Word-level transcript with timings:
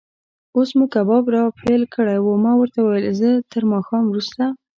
اوس 0.55 0.69
مو 0.77 0.85
کباب 0.93 1.25
را 1.33 1.43
پیل 1.59 1.81
کړی 1.95 2.17
و، 2.21 2.27
ما 2.43 2.51
ورته 2.57 2.79
وویل: 2.81 3.05
زه 3.21 3.29
تر 3.51 3.63
ماښام 3.73 4.03
وروسته. 4.07 4.43